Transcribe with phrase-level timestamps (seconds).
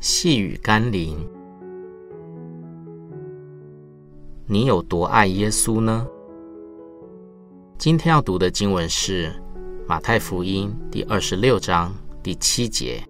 [0.00, 1.14] 细雨甘霖，
[4.46, 6.08] 你有多爱耶稣呢？
[7.76, 9.30] 今天要读的经文是
[9.86, 13.04] 马太福音第二十六章第七节。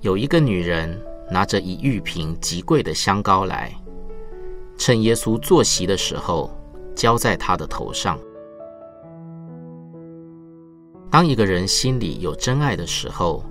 [0.00, 3.72] 有一个女人拿着一玉瓶极贵的香膏来，
[4.76, 6.50] 趁耶稣坐席的时候，
[6.96, 8.18] 浇在他的头上。
[11.08, 13.44] 当一个人心里有真爱的时候，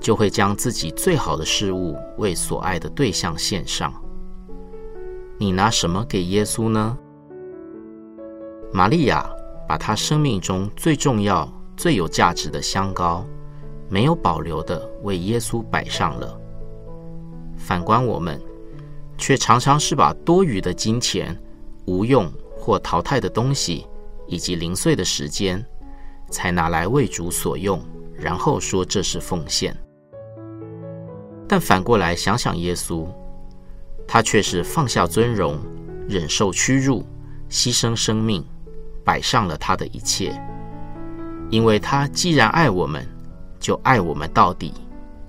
[0.00, 3.92] 就会将自己最好的事物为所爱的对象献上。
[5.36, 6.98] 你拿什么给耶稣呢？
[8.72, 9.28] 玛利亚
[9.66, 13.24] 把她生命中最重要、最有价值的香膏，
[13.88, 16.38] 没有保留的为耶稣摆上了。
[17.56, 18.40] 反观我们，
[19.16, 21.38] 却常常是把多余的金钱、
[21.86, 23.86] 无用或淘汰的东西，
[24.26, 25.64] 以及零碎的时间，
[26.30, 27.82] 才拿来为主所用，
[28.14, 29.76] 然后说这是奉献。
[31.48, 33.06] 但反过来想想，耶稣，
[34.06, 35.58] 他却是放下尊荣，
[36.06, 37.02] 忍受屈辱，
[37.48, 38.44] 牺牲生命，
[39.02, 40.38] 摆上了他的一切，
[41.48, 43.02] 因为他既然爱我们，
[43.58, 44.74] 就爱我们到底，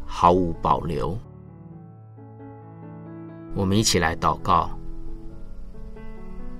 [0.05, 1.17] 毫无保留。
[3.55, 4.69] 我们一起来祷告，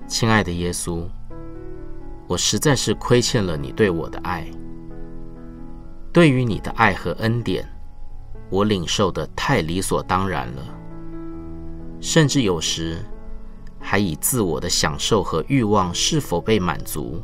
[0.07, 1.03] 亲爱的耶稣，
[2.27, 4.47] 我实在是亏欠了你对我的爱，
[6.13, 7.67] 对于你的爱和恩典。
[8.49, 10.63] 我领受的太理所当然了，
[12.01, 12.97] 甚至有时
[13.79, 17.21] 还以自我的享受和欲望是否被满足，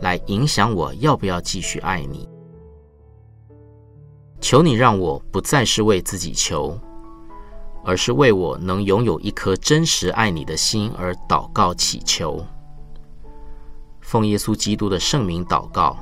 [0.00, 2.28] 来影响我要不要继续爱你。
[4.40, 6.78] 求你让我不再是为自己求，
[7.84, 12.44] 而是为我能拥有一颗真实爱你的心而祷告祈求。
[14.00, 15.96] 奉耶稣基督的圣名祷告，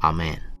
[0.00, 0.53] 阿门。